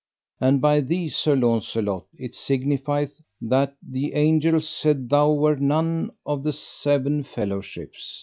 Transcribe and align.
And 0.39 0.59
by 0.59 0.81
thee, 0.81 1.09
Sir 1.09 1.35
Launcelot, 1.35 2.07
it 2.17 2.33
signifieth 2.33 3.21
that 3.39 3.75
the 3.87 4.13
angels 4.15 4.67
said 4.67 5.09
thou 5.09 5.31
were 5.31 5.57
none 5.57 6.09
of 6.25 6.41
the 6.43 6.53
seven 6.53 7.21
fellowships. 7.21 8.19